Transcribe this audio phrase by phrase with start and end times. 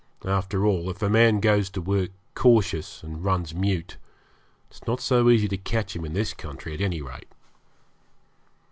[0.25, 3.97] After all, if a man goes to work cautious and runs mute
[4.67, 7.31] it's not so easy to catch him in this country, at any rate.'